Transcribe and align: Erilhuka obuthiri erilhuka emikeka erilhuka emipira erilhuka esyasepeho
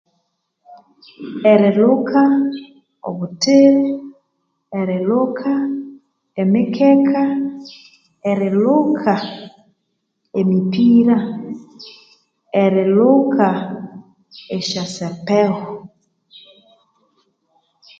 Erilhuka 1.51 2.23
obuthiri 3.07 3.89
erilhuka 4.79 5.53
emikeka 6.41 7.23
erilhuka 8.29 9.13
emipira 10.39 11.17
erilhuka 12.63 13.47
esyasepeho 14.55 15.63